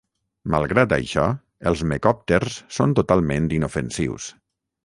[0.53, 1.25] Malgrat això,
[1.73, 4.31] els mecòpters són totalment inofensius.